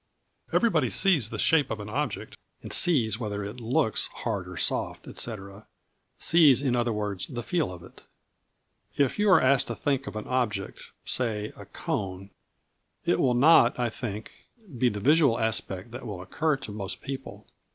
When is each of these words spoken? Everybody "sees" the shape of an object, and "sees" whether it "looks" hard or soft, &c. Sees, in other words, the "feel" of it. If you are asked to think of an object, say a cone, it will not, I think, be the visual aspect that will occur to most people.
Everybody 0.51 0.89
"sees" 0.89 1.29
the 1.29 1.37
shape 1.37 1.69
of 1.69 1.79
an 1.79 1.87
object, 1.87 2.35
and 2.63 2.73
"sees" 2.73 3.19
whether 3.19 3.45
it 3.45 3.59
"looks" 3.59 4.07
hard 4.07 4.49
or 4.49 4.57
soft, 4.57 5.05
&c. 5.15 5.35
Sees, 6.17 6.59
in 6.59 6.75
other 6.75 6.91
words, 6.91 7.27
the 7.27 7.43
"feel" 7.43 7.71
of 7.71 7.83
it. 7.83 8.01
If 8.97 9.19
you 9.19 9.29
are 9.29 9.39
asked 9.39 9.67
to 9.67 9.75
think 9.75 10.07
of 10.07 10.15
an 10.15 10.25
object, 10.25 10.89
say 11.05 11.53
a 11.55 11.65
cone, 11.67 12.31
it 13.05 13.19
will 13.19 13.35
not, 13.35 13.77
I 13.77 13.91
think, 13.91 14.31
be 14.75 14.89
the 14.89 14.99
visual 14.99 15.37
aspect 15.39 15.91
that 15.91 16.07
will 16.07 16.23
occur 16.23 16.57
to 16.57 16.71
most 16.71 17.03
people. 17.03 17.45